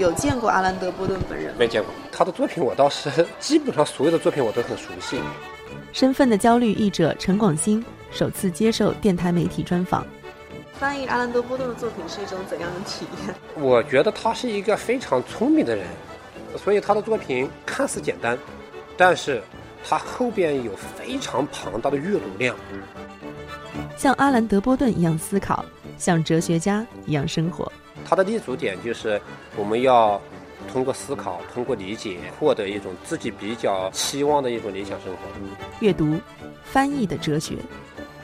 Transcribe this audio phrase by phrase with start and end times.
[0.00, 1.56] 有见过阿兰·德波顿本人吗？
[1.58, 5.20] 没见过他的作品，我倒是基本上所有的作品我都很熟悉。
[5.92, 10.06] 身份的焦虑译者陈广兴首次接受电台媒体专访。
[10.72, 13.34] 翻译阿兰·德波顿的作品是一种怎样的体验？
[13.62, 15.84] 我觉得他是一个非常聪明的人，
[16.56, 18.38] 所以他的作品看似简单，
[18.96, 19.42] 但是
[19.86, 22.56] 他后边有非常庞大的阅读量。
[23.98, 25.62] 像阿兰·德波顿一样思考，
[25.98, 27.70] 像哲学家一样生活。
[28.04, 29.20] 他的立足点就是
[29.56, 30.20] 我们要
[30.72, 35.18] 通过思考、通过理解，获得一种自己比较期望的一种理想生活。
[35.80, 36.18] 阅读，
[36.62, 37.56] 翻译的哲学。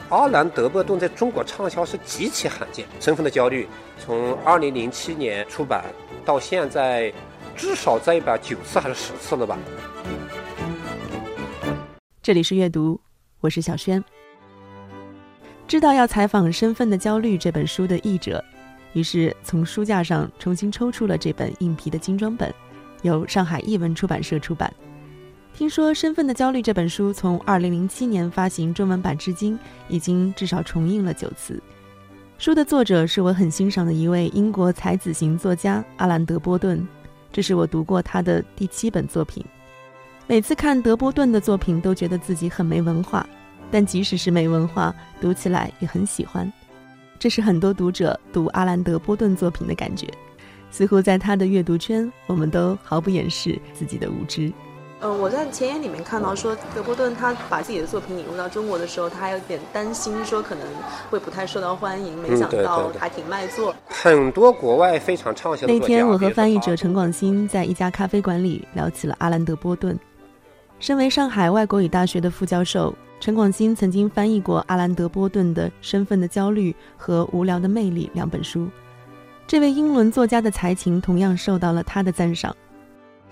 [0.09, 3.65] 阿兰·德波顿在中国畅销是极其罕见，《身份的焦虑》
[3.99, 5.85] 从2007年出版
[6.25, 7.13] 到现在，
[7.57, 9.59] 至少再版九次还是十次了吧。
[12.23, 13.01] 这里是阅读，
[13.41, 14.05] 我是小轩。
[15.67, 18.45] 知道要采访《身份的焦虑》这本书的译者。
[18.97, 22.53] 于是从书架上重新抽出了这本硬皮的精装本，
[23.03, 24.73] 由上海译文出版社出版。
[25.53, 29.59] 听说《身份的焦虑》这本书从2007年发行中文版至今，
[29.91, 31.63] 已经至少重印了九次。
[32.39, 36.89] 书的作者是我很欣赏的一位英国才子型作家阿兰·德波顿，
[37.31, 39.45] 这是我读过他的第七本作品。
[40.27, 43.29] 每次看德波顿的作品，都觉得自己很没文化，
[43.71, 46.51] 但即使是没文化，读起来也很喜欢。
[47.19, 50.07] 这是很多读者读阿兰德波顿作品的感觉，
[50.71, 54.53] 似乎在他的阅读圈，我们都毫不掩饰自己的无知。
[55.01, 60.67] 嗯，我在前言里面看到说，德波顿他把自己的作品引入到中国的时候，他还有点担心，说可能
[61.11, 62.17] 会不太受到欢迎。
[62.19, 63.75] 没想到还挺卖座。
[63.87, 69.99] 很多国外非常畅销的那天，我和翻译者陈广新在一家咖啡馆里聊起了阿兰德波顿。
[70.81, 72.95] 身为上海外国语大学的副教授。
[73.19, 78.69] 陈广新曾经翻译过阿兰·德波顿的《身份的焦虑》和《无聊的魅力》两本书，
[79.47, 82.55] 这位英伦作家的才情同样受到了他的赞赏。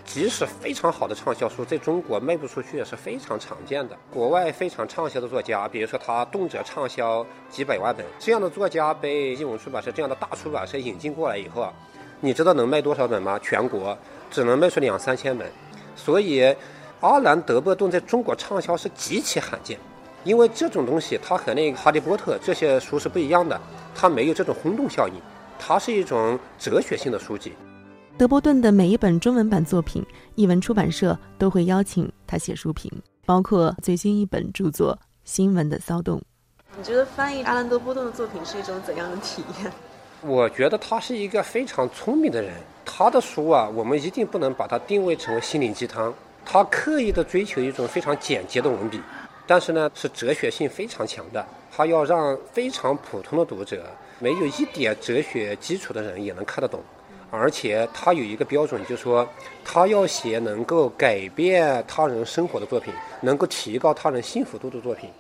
[0.03, 3.97] 即使非常好的畅销书，在中国卖不出去也是非常常见的。
[4.11, 11.73] 国外非常畅销的作家，比如说他动辄畅销几百万本，这样的作家被译文出版社这样的大出版社引进过来以后啊，
[12.21, 13.39] 你知道能卖多少本吗？
[13.41, 13.97] 全国
[14.31, 15.47] 只能卖出两三千本，
[15.95, 16.55] 所以。
[17.05, 19.79] 阿兰·德波顿在中国畅销是极其罕见，
[20.25, 23.61] 因为这种东西它和那个《哈利波特》这些书是不一样的，
[23.95, 25.13] 它没有这种轰动效应，
[25.59, 27.53] 它是一种哲学性的书籍。
[28.17, 30.03] 德波顿的每一本中文版作品，
[30.35, 32.91] 译文出版社都会邀请他写书评，
[33.27, 36.19] 包括最新一本著作《新闻的骚动》。
[36.79, 39.71] 你觉得翻译阿兰·德波顿的作品是一种怎样的体验？
[40.23, 46.15] 我觉得他是一个非常聪明的人，他的书啊，我们一定不能把它定位成为心灵鸡汤。
[46.45, 49.01] 他刻意的追求一种非常简洁的文笔，
[49.47, 51.45] 但是呢，是哲学性非常强的。
[51.77, 53.85] 他要让非常普通的读者，
[54.21, 56.81] 没有一点哲学基础的人也能看得懂。
[57.31, 59.29] 而且他有一个标准，就是说，
[59.65, 65.11] 他要写能够改变他人生活的作品，能够提高他人幸福度的作品。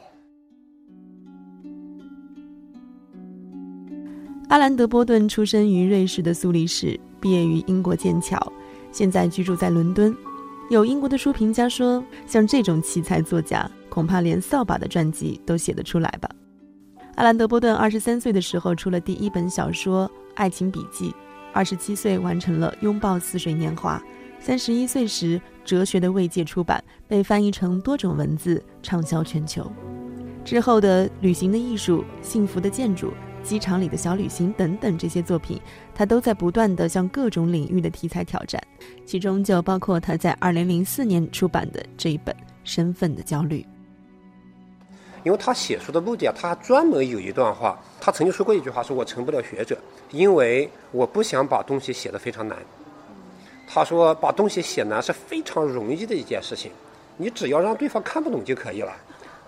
[4.49, 8.53] 阿兰·德波顿出生于瑞士的苏黎世，毕业于英国剑桥，
[8.93, 10.15] 现在居住在伦敦。
[10.70, 16.28] 有英国的书评家说，像这种奇才作家，恐怕连扫把的传记都写得出来吧。
[17.16, 21.10] 阿兰·德波顿二十三岁的时候出了第一本小说《爱情笔记》，
[21.52, 24.02] 二十七岁完成了《拥抱似水年华》，
[24.44, 29.70] 三十一岁时《哲学的慰藉》出版，被翻译成多种文字，畅销全球。
[30.44, 33.08] 之后的《旅行的艺术》《幸福的建筑》。
[33.44, 35.60] 机场里的小旅行等等这些作品，
[35.94, 38.60] 他都在不断的向各种领域的题材挑战，
[39.05, 43.61] 其中就包括他在二零零四年出版的这一本《身份的焦虑》。
[45.25, 49.79] 因为他写书的目的啊，他专门有一段话，他曾经说过一句话，说我成不了学者，
[50.11, 52.58] 因为我不想把东西写得非常难。
[53.67, 56.70] 他说把东西写难是非常容易的一件事情，
[57.17, 58.93] 你只要让对方看不懂就可以了，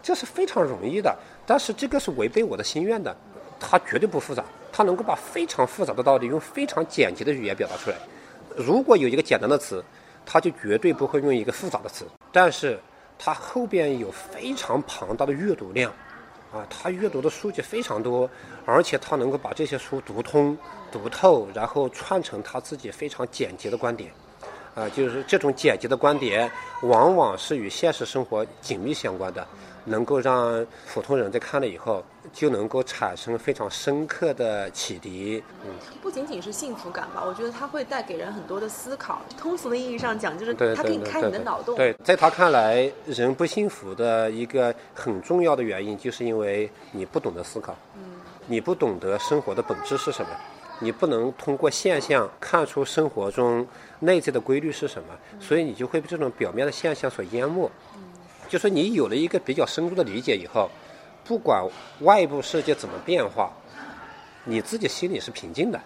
[0.02, 1.14] 这是非常容易的。
[1.46, 3.14] 但是这个是违背我的心愿的。
[3.58, 7.96] 它绝对不复杂，它能够把非常复杂的道理用非常简洁的语言表达出来。
[8.56, 9.84] 如果有一个简单的词，
[10.24, 12.06] 它就绝对不会用一个复杂的词。
[12.32, 12.78] 但是
[13.18, 15.90] 它后边有非常庞大的阅读量，
[16.52, 18.28] 啊，他阅读的书籍非常多，
[18.64, 20.56] 而且他能够把这些书读通、
[20.92, 24.10] 读透，然后串成他自己非常简洁的观点。
[24.74, 26.50] 啊，就是这种简洁的观点，
[26.82, 29.46] 往往是与现实生活紧密相关的。
[29.86, 35.42] 能够让普通人在看了以后就能够产生非常深刻的启迪。
[35.64, 35.70] 嗯，
[36.02, 39.22] 不仅仅是幸福感吧，我觉得它会带给人很多的思考。
[39.38, 41.76] 通俗的意义上讲，就是它可以开你的脑洞。
[41.76, 47.74] 对，在他看来，人不幸福的一个很重要的原因，就是因为你不懂得思考。
[47.94, 48.02] 嗯，
[48.46, 50.30] 你不懂得生活的本质是什么，
[50.80, 53.66] 你不能通过现象看出生活中
[54.00, 55.08] 内在的规律是什么，
[55.40, 57.70] 所以你就会被这种表面的现象所淹没。
[58.48, 60.70] 就说你有了一个比较深入的理解以后，
[61.24, 61.64] 不管
[62.00, 63.52] 外部世界怎么变化，
[64.44, 65.80] 你自己心里是平静的。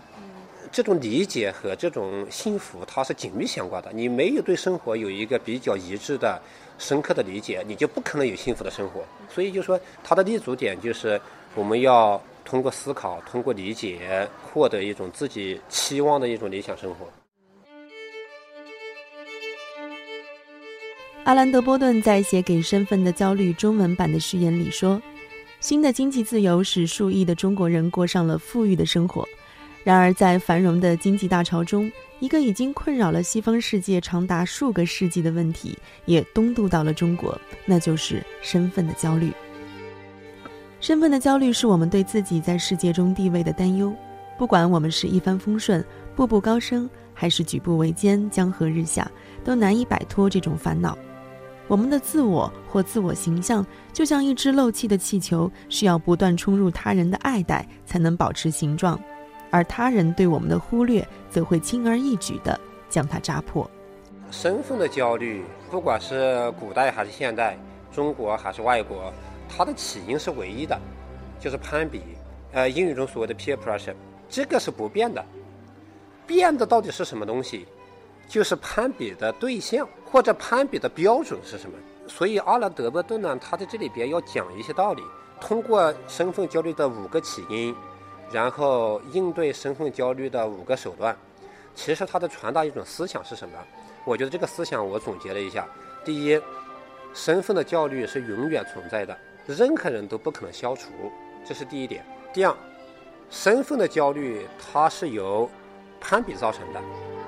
[0.72, 3.90] 这种理解和这种幸福，它是紧密相关的。
[3.92, 6.40] 你没有对生活有一个比较一致的、
[6.78, 9.02] 深刻的理解，你就不可能有幸福的生活。
[9.28, 11.20] 所以就说它的立足点就是
[11.56, 17.19] 我们要通过思考、通过理解，获得一种自己期望的一种理想生活。
[21.24, 25.00] 阿兰德波顿在写给《身份的焦虑》中文版的序言里说
[25.60, 29.28] ：“新的经济自由使数亿的中国人过上了富裕的生活。
[29.84, 39.30] 然而，在繁荣的经济大潮中，一个已经困扰了西方世界长达数个世纪的问题也东渡到了中国，那就是身份的焦虑。
[40.80, 43.94] 身份的焦虑是我们对自己在世界中地位的担忧。
[44.38, 45.84] 不管我们是一帆风顺、
[46.16, 49.08] 步步高升，还是举步维艰、江河日下，
[49.44, 50.96] 都难以摆脱这种烦恼。”
[51.70, 59.00] 我们的自我或自我形象就像一只漏气的气球，需要不断冲入他人的爱戴才能保持形状，
[59.52, 62.58] 而他人对我们的忽略则会轻而易举地
[62.88, 63.70] 将它扎破。
[64.32, 67.56] 身份的焦虑，不管是古代还是现代，
[67.92, 69.12] 中国还是外国，
[69.48, 70.76] 它的起因是唯一的，
[71.38, 72.02] 就是攀比。
[72.50, 73.94] 呃，英语中所谓的 peer pressure，
[74.28, 75.24] 这个是不变的。
[76.26, 77.64] 变的到底是什么东西？
[78.30, 81.76] 就是攀比的对象或者攀比的标准是什么？
[82.06, 85.02] 所以阿兰·德伯顿呢，他在这里边要讲一些道理，
[85.40, 87.74] 通过身份焦虑的五个起因，
[88.30, 91.16] 然后应对身份焦虑的五个手段。
[91.74, 93.58] 其实他的传达一种思想是什么？
[94.04, 95.68] 我觉得这个思想我总结了一下：
[96.04, 96.40] 第一，
[97.12, 100.92] 身份的焦虑是永远存在的，任何人都不可能消除，
[101.44, 102.04] 这是第一点。
[102.32, 102.54] 第二，
[103.28, 105.50] 身份的焦虑它是由
[106.00, 106.80] 攀比造成的。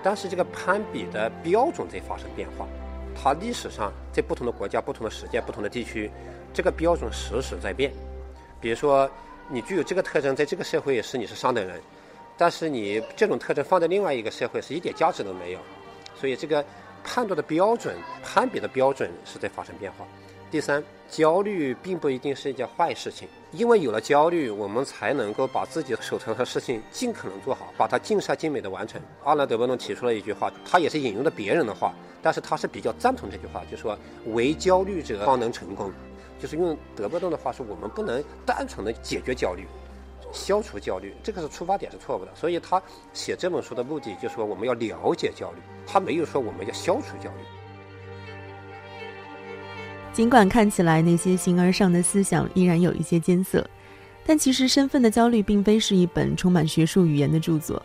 [0.03, 2.67] 但是这个攀比的标准在发生变化，
[3.15, 6.11] 它历史上在不同的国家、不同的时间、不同的地区，
[6.53, 7.93] 这个标准时时在变。
[8.61, 9.11] 比如说，
[9.49, 11.81] 你具有这个特征，在这个社会是你是上等人，
[12.37, 15.59] 但是你这种特征放在另外一个社会是一点价值都没有。
[16.15, 16.65] 所以这个
[17.05, 20.07] 判断的标准、攀比的标准是在发生变化。
[20.53, 29.01] 第三，焦虑并不一定是一件坏事情，因为有了焦虑，我们才能够把自己手头的事情尽可能做好，把它尽善尽美的完成。
[29.25, 33.99] 阿兰·德伯顿提出了一句话，他也是引用的别人的话，但是他是比较赞同这句话，就说
[34.35, 35.91] “为焦虑者方能成功”，
[36.39, 39.67] 就是用德伯顿的话说，我们不能单纯的解决焦虑，
[40.35, 42.35] 消除焦虑，这个是出发点是错误的。
[42.35, 42.83] 所以他
[43.15, 47.62] 写这本书的目的就是说，我们要了解焦虑，他没有说我们要消除焦虑。
[50.13, 53.67] 尽管看起来那些形而上的思想依然有一些艰涩，
[54.27, 57.83] 但其实《身份的焦虑》并非是一本充满学术语言的著作。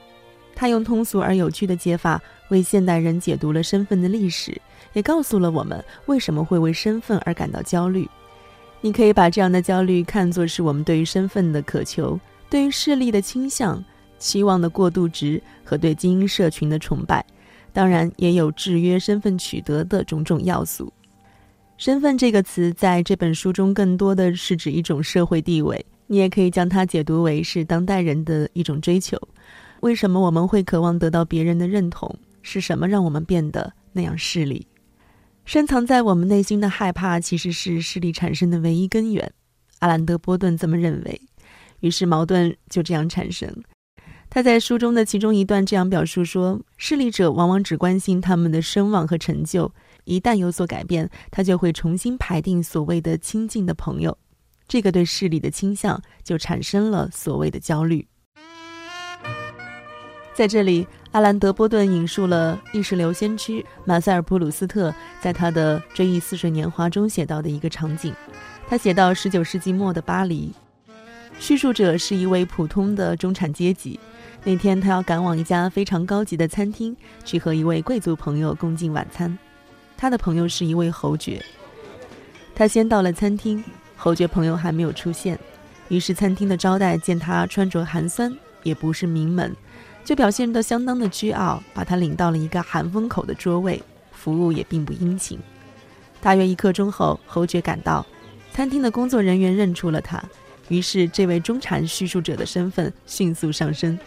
[0.53, 4.59] 它用通俗而有趣的解法为现代人解读了身份的历史，
[4.91, 8.05] 也告诉了我们为什么会为身份而感到焦虑。
[8.81, 13.83] 你可以把这样的焦虑看作是我们对于身份的渴求、对于势力的倾向、
[14.19, 17.25] 期望的过度值和对精英社群的崇拜，
[17.71, 20.91] 当然也有制约身份取得的种种要素。
[21.77, 29.15] 身份这个词在这本书中更多的是指一种社会地位，你也可以将它解读为是当代人的一种追求。
[29.81, 32.13] 为什么我们会渴望得到别人的认同？
[32.41, 34.65] 是什么让我们变得那样势利？
[35.45, 39.31] 深藏在我们内心的害怕，其实是势力产生的唯一根源。
[39.79, 41.21] 阿兰德·波顿这么认为，
[41.81, 43.47] 于是矛盾就这样产生。
[44.29, 49.71] 他在书中的其中一段这样表述说：“势力者往往只关心他们的声望和成就。”
[50.07, 54.17] 一旦有所改变，他就会重新排定所谓的亲近的朋友，
[54.67, 58.07] 这个对势力的倾向就产生了所谓的焦虑。
[60.33, 68.13] 在这里，阿兰德波顿引述了意识流先驱马塞尔普鲁斯特在他的《追忆似水年华》中写到的一个场景。
[68.67, 70.53] 他写到十九世纪末的巴黎，
[71.39, 73.99] 叙述者是一位普通的中产阶级。
[74.43, 76.95] 那天，他要赶往一家非常高级的餐厅，
[77.25, 79.35] 去和一位贵族朋友共进晚餐。
[79.97, 81.43] 他的朋友是一位侯爵，
[82.53, 83.63] 他先到了餐厅，
[83.95, 85.37] 侯爵朋友还没有出现，
[85.87, 89.55] 于是餐厅的招待见他穿着寒酸，也不是名门，
[90.05, 95.39] 就表现得相当的倨傲，把他领到了一个寒风口的桌位，服务也并不殷勤。
[96.21, 98.05] 大约一刻钟后，侯爵赶到，
[98.53, 100.23] 餐厅的工作人员认出了他，
[100.67, 103.97] 于是这位中产叙述者的身份迅速上升。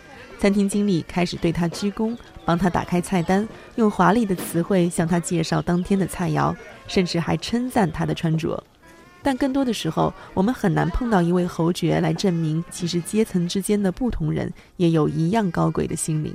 [0.41, 2.17] 餐厅经理开始对他鞠躬，
[2.47, 6.57] 帮他打开菜单，用华丽的词汇向他介绍当天的菜肴，
[6.89, 8.65] 甚至还称赞他的穿着。
[9.23, 16.35] 但更多的时候，我们很难碰到一位侯爵来证明，其实阶层之间的不同人也有一样高贵的心灵。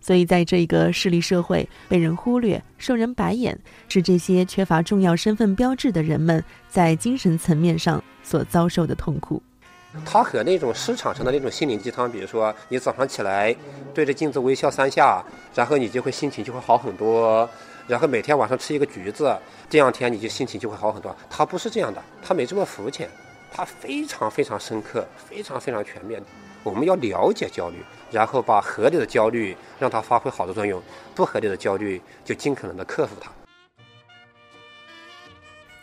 [0.00, 9.42] 所以，在这个势力社会，被人忽略、受人白眼，是这些缺乏重要身份标志的人们在精神层面上所遭受的痛苦。
[10.04, 13.54] 它和那种市场上的那种心灵鸡汤，比如说你早上起来
[13.94, 15.24] 对着镜子微笑三下，
[15.54, 17.48] 然后你就会心情就会好很多，
[17.86, 19.36] 然后每天晚上吃一个橘子，
[19.70, 21.14] 这两天你就心情就会好很多。
[21.30, 23.08] 它不是这样的，它没这么肤浅，
[23.50, 26.22] 它非常非常深刻，非常非常全面。
[26.62, 27.76] 我们要了解焦虑，
[28.10, 30.82] 然后把合理的焦虑让它发挥好的作用，
[31.14, 33.30] 不合理的焦虑就尽可能的克服它。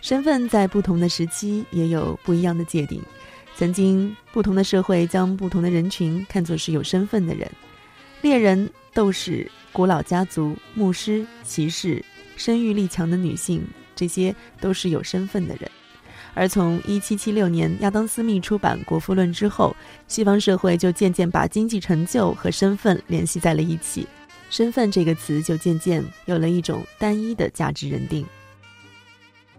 [0.01, 3.01] 身份在不同的时期也有不一样的界定。
[3.55, 7.50] 曾经，不同的社会将不同的人群看作是有身份的人，
[8.22, 12.03] 猎人、斗士、古老家族、牧师、骑士、
[12.36, 13.63] 生育力强的女性，
[13.95, 15.69] 这些都是有身份的人。
[16.33, 19.75] 而从1776年亚当·斯密出版《国富论》之后，
[20.07, 24.07] 西方社会就渐渐把经济成就和身份联系在了一起，
[24.50, 28.25] 身份这个词就渐渐有了一种单一的价值认定。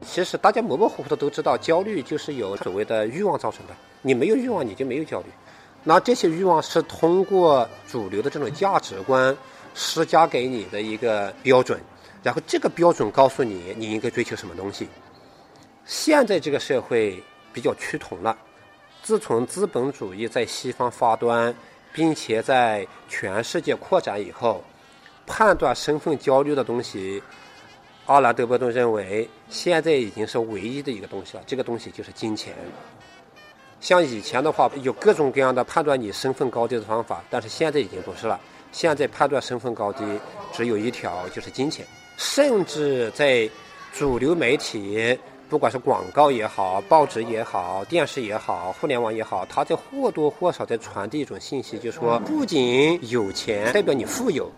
[0.05, 3.75] 其实大家模模糊糊的都知道，焦虑就是由所谓的欲望造成的。
[4.03, 5.27] 你没有欲望，你就没有焦虑。
[5.83, 9.37] 那这些欲望是通过主流的这种价值观
[9.75, 11.81] 施加给你的一个标准，
[12.23, 14.89] 然后这个标准告诉你你应该追求什么东西。
[15.85, 18.37] 现在这个社会比较趋同了。
[19.03, 21.55] 自从资本主义在西方发端，
[21.93, 24.65] 并且在全世界扩展以后，
[25.27, 27.23] 判断身份焦虑的东西。
[28.07, 31.43] 阿兰·德波顿认为，现在已经是唯一的一个东西了。
[31.47, 32.53] 这个东西就是金钱。
[33.81, 38.39] 像以前的话，有各种各样的判断你身份高低的方法，但是现在已经不是了。
[38.73, 40.05] 现在判断身份高低
[40.53, 41.87] 只有一条，就是金钱。
[42.17, 43.49] 甚至在
[43.93, 45.19] 主流媒体，
[45.49, 54.51] 不管是广告也好、报纸也好、电视也好、互联网也好，它在或多或少在传递一种信息，就是说，不仅有钱代表你富有，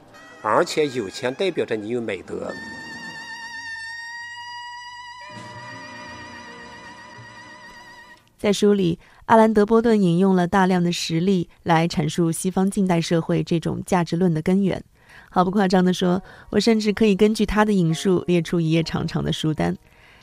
[0.43, 2.53] 而且有钱代表着你有美德。
[8.47, 14.81] 在书里，阿兰·德波顿引用了大量的实例来阐述西方近代社会这种价值论的根源。
[15.29, 19.77] 毫不夸张地说，我甚至可以根据他的引述列出一页长长的书单，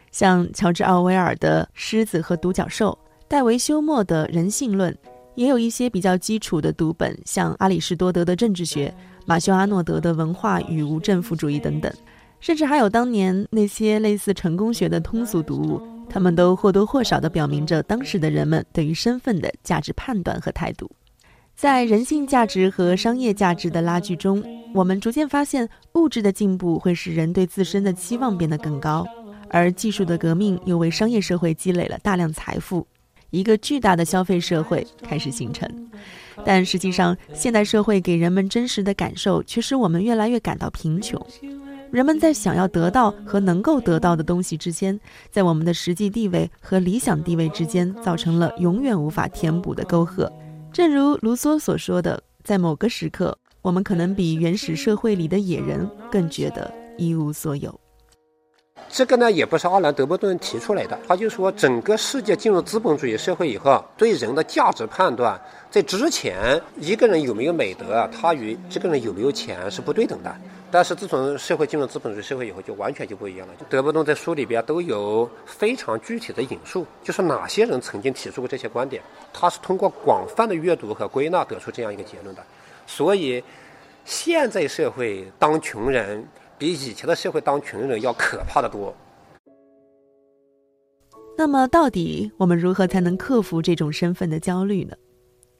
[0.09, 4.93] 像乔治·奥威尔的《狮子和独角兽》，戴维·休谟的《人性论》，
[5.35, 8.87] 也有一些比较基础的读本，像阿里士多德的《政治学》、
[9.25, 11.91] 马修·阿诺德的《文化与无政府主义》等等，
[12.39, 15.92] 甚至还有当年那些类似成功学的通俗读物。
[16.13, 20.87] 他们都或多或少地表明着当时的人们对于身份的价值判断和态度。
[21.55, 24.43] 在人性价值和商业价值的拉锯中，
[24.75, 29.03] 我们逐渐发现，物质的进步会使人对自身的期望变得更高，
[29.49, 32.85] 而技术的革命又为商业社会积累了大量财富，
[33.31, 35.67] 一个巨大的消费社会开始形成。
[36.45, 41.19] 但实际上，现代社会给人们真实的感受却使我们越来越感到贫穷。
[41.93, 50.27] 人们在想要得到和能够得到的东西之间，在我们的实际地位和理想地位之间，造成了永远无法填补的沟壑。
[50.71, 57.79] 正如卢梭所说的，在某个时刻，我们可能比原始社会里的野人更觉得一无所有。
[58.89, 70.35] 这个呢，也不是阿兰·德波顿提出来的，他就说，整个世界进入资本主义社会以后，对人的价值判断，在之前，一个人有没有美德，他与这个人有没有钱是不对等的。
[70.73, 73.53] 但是自从社会进入资本主义社会以后，就完全就不一样了。
[73.59, 78.99] 就德伯顿在书里边都有非常具体的引述，就是哪些人曾经提出过这些观点，
[79.31, 82.43] 他是通过广泛的阅读和归纳得出这样一个结论的。
[82.87, 83.43] 所以，
[84.03, 86.27] 现在社会当穷人
[86.57, 88.91] 比以前的社会当穷人要可怕的多。
[91.37, 94.95] 那么，到底我们如何才能克服这种身份的焦虑呢？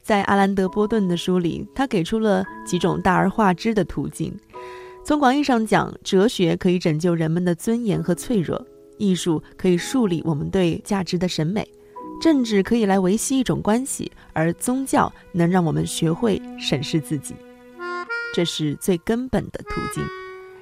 [0.02, 4.36] 在阿兰德波顿的书里，他给出了几种大而化之的途径。
[5.06, 8.66] 从广义上讲，哲学可以拯救人们的尊严和脆弱，
[8.98, 11.68] 艺术可以树立我们对价值的审美，
[12.22, 17.36] 政治可以来维系一种关系，而宗教能让我们学会审视自己。
[18.34, 20.02] 这是最根本的途径。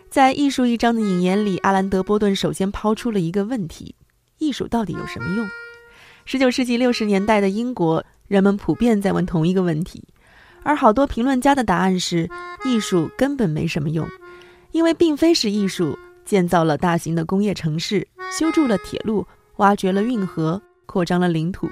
[0.10, 3.94] 在艺术一章的引言里，阿兰德波顿首先抛出了一个问题：
[4.40, 5.48] 艺术到底有什么用？
[6.26, 10.04] 十九世纪六十年代的英国，人们普遍在问同一个问题。
[10.64, 12.28] 而好多评论家的答案是：
[12.66, 14.08] 艺术根本没什么用，
[14.72, 19.26] 因为并非是艺术建造了大型的工业城市，修筑了铁路，
[19.58, 21.70] 挖掘了运河，扩张了领土。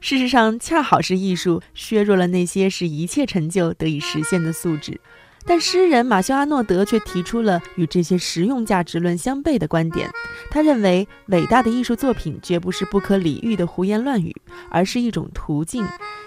[0.00, 5.00] 事实上，恰好是艺术削弱了那些使一切成就得以实现的素质。
[5.46, 10.10] 但诗人马修·阿诺德却提出了与这些实用价值论相悖的观点。
[10.50, 14.34] 他认为，伟大的艺术作品绝不是不可理喻的胡言乱语，
[14.70, 15.86] 而是一种途径，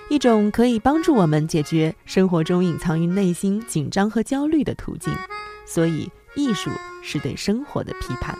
[0.10, 5.12] 一种可以帮助我们解决生活中隐藏于内心紧张和焦虑的途径。
[5.68, 6.72] 所以，艺术
[7.04, 8.36] 是对生活的批判。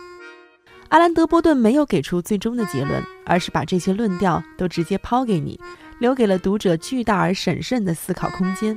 [0.88, 5.60] 阿兰·德波顿没有给出最终的结论，而是把这些论调都直接抛给你，
[6.00, 8.76] 留给了读者巨大而审慎的思考空间。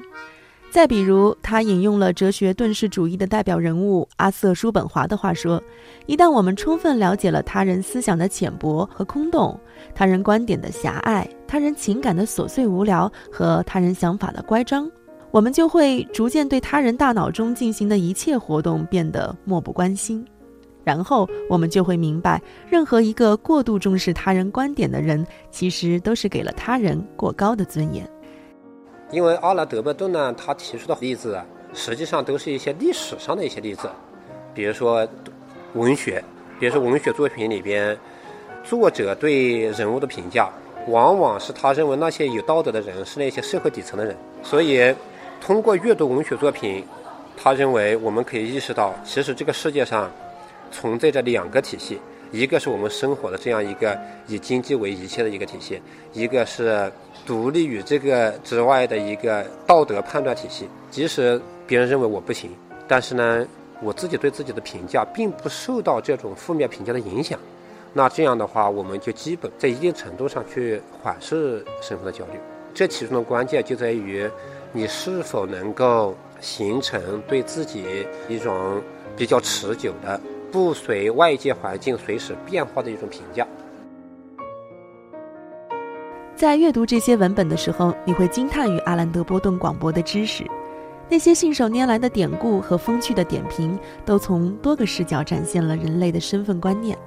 [0.70, 5.62] 再比如，他引用了哲学遁世主义的代表人物阿瑟·叔本华的话说
[6.05, 9.60] ：“一旦我们充分了解了他人思想的浅薄和空洞，
[9.93, 14.89] 他人观点的狭隘，他人情感的琐碎无聊和他人想法的乖张，
[15.31, 20.25] 我们就会逐渐对他人大脑中进行的一切活动变得漠不关心。
[20.83, 28.07] 然后，我们就会明白，任何一个过度重视他人观点的人，其实都是给了他人过高的尊严。”
[29.11, 33.89] 因为阿兰·德伯顿呢，他提出的例子啊，实际上都是一些历史上的一些例子，
[34.53, 35.07] 比如说
[35.73, 36.23] 文学，
[36.59, 37.95] 比如说文学作品里边，
[38.63, 40.50] 作者对人物的评价，
[40.88, 44.17] 往往是他认为那些有道德的人是那些社会底层的人。
[44.41, 44.95] 所以，
[45.41, 46.86] 通过阅读文学作品，
[47.36, 50.10] 他认为我们可以意识到，其实这个世界上
[50.71, 52.00] 存在着两个体系。
[52.31, 55.81] 一个是我们生活的这样一个以经济为一切的一个体系，
[56.13, 56.89] 一个是
[57.25, 60.69] 独立于这个之外的一个道德判断体系。
[60.91, 62.51] 即使别人认为我不行，
[62.88, 63.45] 但是呢，
[63.81, 67.38] 我自己对自己的评价并不受到这种负面评价的影响。
[67.93, 72.39] 那这样的话，我们就基本在一定程度上去缓释身份的焦虑。
[72.74, 74.29] 这其中的关键就在于
[74.74, 78.82] 你是否能够形成对自己一种
[79.16, 80.20] 比较持久的。
[80.51, 83.48] 不随外界环境随时变化的一种评价。
[86.36, 90.44] 在阅读这些文本的时候，你会惊叹于阿兰·德波顿广博的知识，
[91.07, 96.98] 那些信手拈来的典故和风趣的点评，都从多个视角展现了人类的身份观念。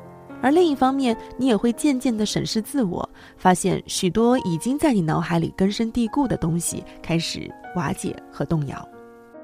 [0.44, 8.86] 而另一方面，你也会渐渐地审视自我，发现许多已经在你脑海里根深蒂固的东西开始瓦解和动摇。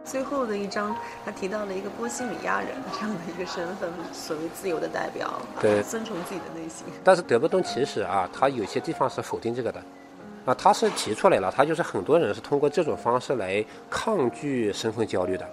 [0.05, 6.85] 最后的一章，他提到了一个波西米亚人这样的一个身份，所谓自由的代表，对，遵从自己的内心。
[7.03, 9.83] 但是德布顿其实啊，他有些地方是否定这个的，
[10.45, 15.49] 啊，他是提出来了，他就是很多人是通过这种方式来抗拒身份焦虑的。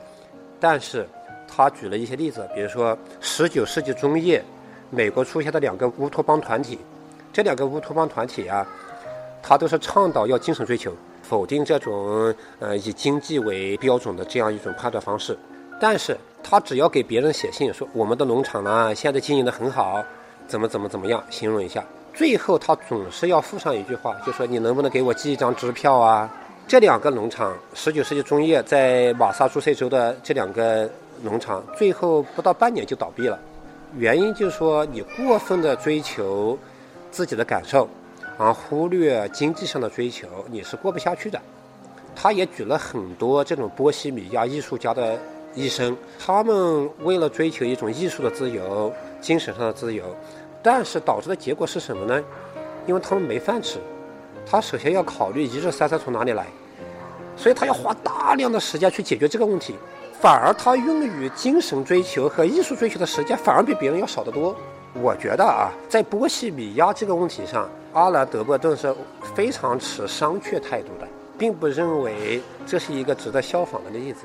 [0.60, 1.07] 但是
[1.47, 4.43] 他举了一些例子，比如说十九世纪中叶，
[4.89, 6.80] 美国出现的两个乌托邦团体，
[7.34, 8.65] 这两个乌托邦团体啊，
[9.41, 10.91] 他都是倡导要精神追求。
[11.23, 15.38] 否定这种呃以经济为标准的这样一种判断方式，
[15.78, 20.02] 但是他只要给别人写信说我们的农场呢现在经营的很好，
[20.47, 26.34] 怎么怎么怎么样，形容一下，最后他总是要附上一句话，就说你能不能给我寄一张支票啊？
[26.65, 30.89] 这两个农场，十九世纪中叶在马萨诸塞州的这两个
[31.23, 33.38] 农场，最后不到半年就倒闭了，
[33.95, 36.58] 原因就是说你过分的追求
[37.12, 37.88] 自己的感受。
[38.39, 41.41] 而忽略经济上的追求，你是过不下去的。
[42.15, 45.19] 他也举了很多这种波西米亚艺术家的
[45.56, 50.15] 一生，他们为了追求一种艺术的自由、精神上的自由，
[50.62, 52.23] 但是导致的结果是什么呢？
[52.86, 53.80] 因为他们没饭吃，
[54.45, 56.45] 他首先要考虑一日三餐从哪里来，
[57.36, 59.73] 所以他要花大量的时间去解决这个问题，
[60.19, 64.56] 反而他用于精神追求和艺术追求的时间反而比别人要少得多。
[64.93, 68.93] 我觉得啊，在波西米亚这个问题上，阿兰·德伯顿是
[69.36, 74.21] 非常持商榷态度的，并不认为这是一个值得效仿的例子。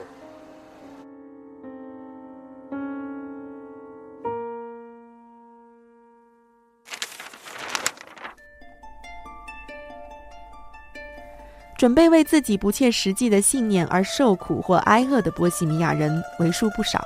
[11.82, 17.04] 准备为自己不切实际的信念而受苦或挨饿的波西米亚人为数不少。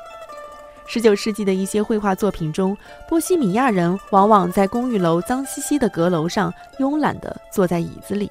[0.86, 2.76] 十九世纪的一些绘画作品中，
[3.08, 8.30] 波西米亚人往往在公寓楼脏兮兮的阁楼上慵懒地坐在椅子里，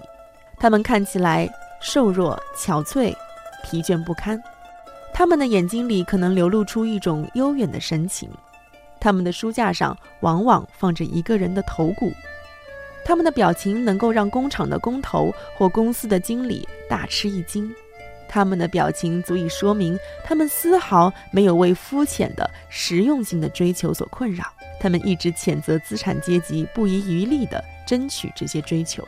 [0.59, 1.49] 他们看起来
[1.81, 3.11] 瘦弱、憔悴、
[3.63, 4.39] 疲倦不堪。
[5.15, 8.29] 他们的眼睛里可能流露出一种悠远的神情。
[8.99, 12.11] 他们的书架上往往放着一个人的头骨。
[13.05, 17.71] 他们的表情能够让工厂的工头或公司的经理大吃一惊。
[18.27, 24.43] 他们的表情足以说明，他们丝毫没有为肤浅的实用性的追求所困扰。
[24.79, 29.07] 他们一直谴责资产阶级不遗余力地争取这些追求。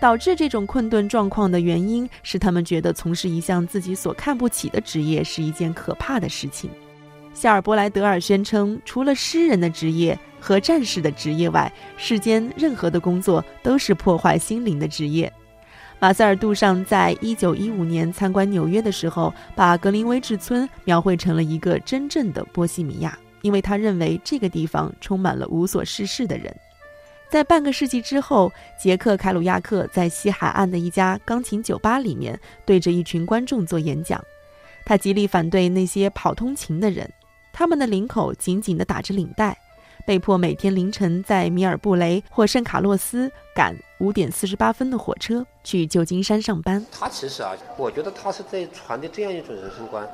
[0.00, 6.68] 导致这种困顿状况的原因是，他们觉得从事一项自己所看不起的职业是一件可怕的事情。
[7.38, 15.32] 夏尔·伯莱德尔宣称，除了诗人的职业和战士的职业外，世间任何的工作都是破坏心灵的职业。
[16.00, 26.52] 马塞尔·杜尚在一九一五年参观纽约的时候，把格林威治村描绘成了一个真正的波西米亚，因为他认为这个地方充满了无所事事的人。
[27.30, 34.20] 在半个世纪之后，杰克·凯鲁亚克在西海岸的一家钢琴酒吧里面对着一群观众做演讲。
[34.84, 37.08] 他极力反对那些跑通勤的人，
[37.58, 39.58] 他们的领口紧紧地打着领带，
[40.06, 46.86] 被迫每天凌晨在米尔布雷或圣卡洛斯赶五点四十八分的火车去旧金山上班。
[46.92, 50.08] 他其实啊，我觉得他是在传递这样一种人生观，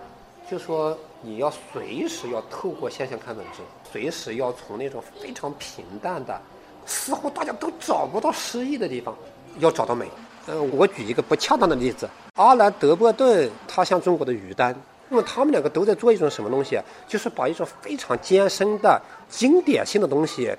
[0.50, 3.60] 就说你要随时要透过现象看本质，
[3.92, 6.40] 随时要从那种非常平淡的。
[6.86, 9.14] 似乎大家都找不到诗意的地方，
[9.58, 10.08] 要找到美。
[10.46, 14.74] 嗯，我举一个不恰当的例子，阿兰·德波顿，他像中国的于丹，
[15.14, 16.76] 因为他们两个都在做一种什么东西？
[17.06, 20.52] 就是把一种非常艰深的经典性的东西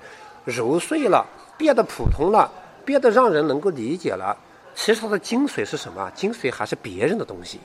[0.46, 1.26] 揉碎了，
[1.58, 2.50] 变得普通了，
[2.82, 4.34] 变得让人能够理解了。
[4.74, 6.10] 其实它的精髓是什么？
[6.14, 7.60] 精髓还是别人的东西。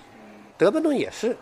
[0.58, 1.34] 德波顿也是，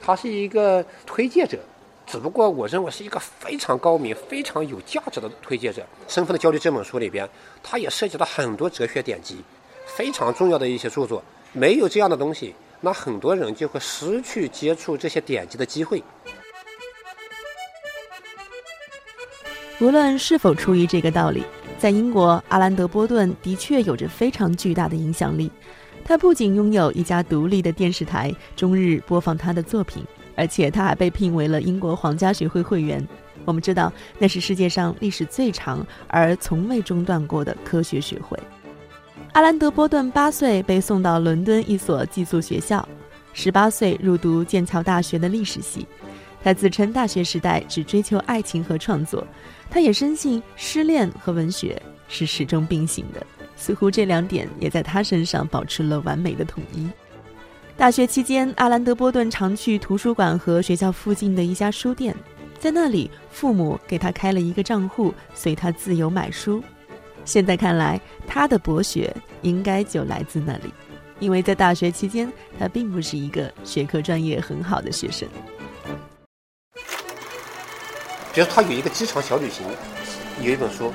[0.00, 1.58] 他是一个推介者。
[2.06, 5.82] 只不过我认为是一个非常高明、非常有价值的推介者。
[6.08, 7.28] 《身份的焦虑》这本书里边，
[7.62, 9.44] 他也涉及到很多哲学典籍，
[9.84, 11.22] 非常重要的一些著作。
[11.52, 16.04] 没有这样的东西，那很多人就会失去接触这些典籍的机会。
[19.80, 21.42] 无论是否出于这个道理，
[21.78, 25.50] 在英国，阿兰德波顿的确有着非常巨大的影响力。
[26.04, 30.04] 他不仅拥有一家独立的电视台，终日播放他的作品。
[30.36, 33.02] 而且他还被聘为了英国皇家学会会员。
[33.46, 38.38] 我们知道，那是世界上历史最长而从未中断过的科学学会。
[39.34, 42.88] 阿兰德·波顿八岁被送到伦敦一所寄宿学校，
[43.32, 45.84] 十八岁入读剑桥大学的历史系。
[46.40, 49.26] 他自称大学时代只追求爱情和创作，
[49.68, 53.26] 他也深信失恋和文学是始终并行的。
[53.56, 56.88] 似乎这两点也在他身上保持了完美的统一。
[57.76, 62.14] 大学期间，阿兰德·波顿常去图书馆和学校附近的一家书店，
[62.60, 66.62] 在那里，父母给他开了一个账户，随他自由买书。
[67.24, 70.72] 现在看来，他的博学应该就来自那里，
[71.18, 75.28] 因为在大学期间，他并不是一个学科专业很好的学生。
[78.32, 79.64] 比如他有一个机场小旅行，
[80.42, 80.92] 有一本书，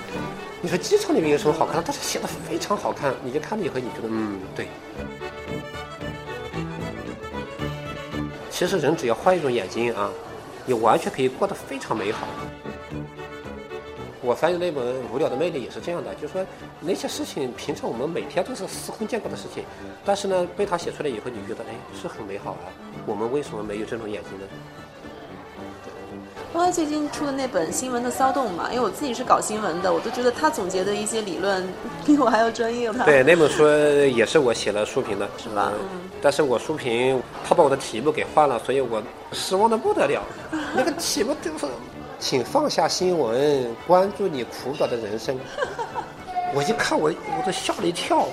[0.62, 1.84] 你说机场里面有什么好看的？
[1.86, 4.68] 但是写的非常好看，你就看了以后，你觉得嗯，对。
[8.50, 10.12] 其实人只要换一种眼睛啊，
[10.66, 12.28] 你完全可以过得非常美好。
[14.22, 16.46] 我翻译那本《无聊的魅力》也是这样的，就是说
[16.82, 19.64] 那些事情平常我们每天都是司空见惯的事情，
[20.06, 22.68] 但是呢，被他写出来以后，你觉得哎是很美好啊。
[23.06, 24.46] 我们为什么没有这种眼睛呢？
[26.52, 31.64] 包括最近出的那本《新闻的骚动》嘛，因为我自己是搞新闻的，我都觉得他总结的一些理论
[32.04, 32.92] 比我还要专业。
[33.06, 33.64] 对，那本书
[34.08, 35.72] 也是我写了书评的，是吧？
[35.80, 36.10] 嗯。
[36.22, 39.02] 但是我书评他把我的题目给换了，所以我
[39.32, 40.24] 失望的不得了。
[40.76, 41.66] 那个题目就是
[42.20, 45.38] “请放下新闻，关注你苦短的人生”。
[46.54, 48.28] 我一看，我我都吓了一跳。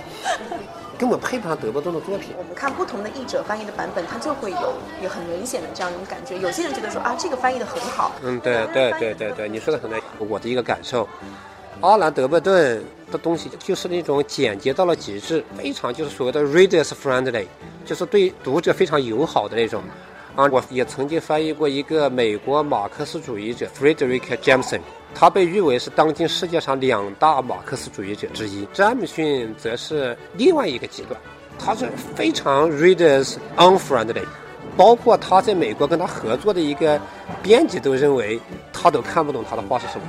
[0.98, 2.30] 根本配不上德伯顿的作品。
[2.38, 4.72] 我们看不同的译者翻译的版本，它就会有
[5.02, 6.38] 有很明显的这样一种感觉。
[6.38, 8.12] 有些人觉得说啊，这个翻译的很好。
[8.22, 10.00] 嗯，对对对对对，你说的很对。
[10.18, 11.06] 我的一个感受，
[11.82, 17.46] 阿兰德伯顿的东西就是那种简洁到了极致，非常就是所谓的 readers friendly，
[17.84, 19.82] 就是对读者非常友好的那种。
[20.36, 24.80] 啊，我也曾经翻译过一个美国马克思主义者 Frederick Jameson。
[25.14, 28.68] 他被誉为是当今世界上两大马克思主义者之一。
[28.70, 31.18] 詹姆逊则是另外一个极端，
[31.58, 34.26] 他是非常 readers unfriendly，
[34.76, 37.00] 包括他在美国跟他合作的一个
[37.42, 38.38] 编辑都认为
[38.74, 40.06] 他都看不懂他的话是什么。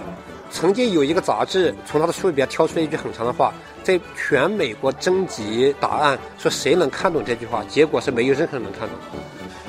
[0.51, 8.97] 曾经有一个杂志从他的书里边挑出了一句很长的话，在全美国征集答案，说谁能看懂这句话，结果是没有任何人能看懂。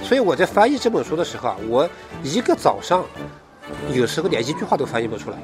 [0.03, 1.89] 所以我在翻译这本书的时候啊，我
[2.23, 3.05] 一个早上。
[3.93, 5.37] 有时候连一句话都翻译不出来。